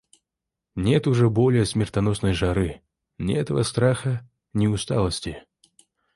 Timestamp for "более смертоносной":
1.29-2.33